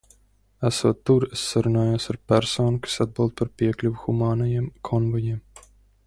[0.69, 5.39] Esot tur, es sarunājos ar personu, kas atbild par piekļuvi humānajiem konvojiem.